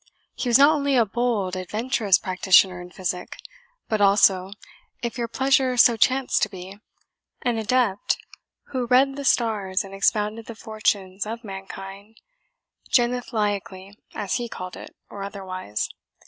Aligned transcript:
He 0.33 0.49
was 0.49 0.57
not 0.57 0.73
only 0.75 0.95
a 0.95 1.05
bold, 1.05 1.55
adventurous 1.55 2.17
practitioner 2.17 2.81
in 2.81 2.89
physic, 2.89 3.37
but 3.87 4.01
also, 4.01 4.49
if 5.03 5.15
your 5.15 5.27
pleasure 5.27 5.77
so 5.77 5.95
chanced 5.95 6.41
to 6.41 6.49
be, 6.49 6.79
an 7.43 7.59
adept 7.59 8.17
who 8.71 8.87
read 8.87 9.15
the 9.15 9.23
stars, 9.23 9.83
and 9.83 9.93
expounded 9.93 10.47
the 10.47 10.55
fortunes 10.55 11.27
of 11.27 11.43
mankind, 11.43 12.17
genethliacally, 12.89 13.93
as 14.15 14.37
he 14.37 14.49
called 14.49 14.75
it, 14.75 14.95
or 15.11 15.21
otherwise. 15.21 15.87